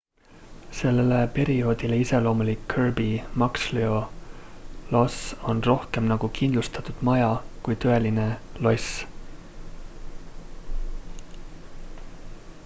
[0.77, 3.09] sellele perioodile iseloomulik kirby
[3.41, 3.99] muxloe
[4.95, 5.19] loss
[5.53, 7.29] on rohkem nagu kindlustatud maja
[7.69, 8.29] kui tõeline
[8.65, 8.91] loss